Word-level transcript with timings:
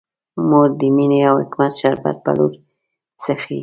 مور 0.49 0.69
د 0.79 0.81
مینې 0.95 1.19
او 1.29 1.35
حکمت 1.41 1.71
شربت 1.79 2.17
په 2.25 2.31
لور 2.37 2.51
څښي. 3.21 3.59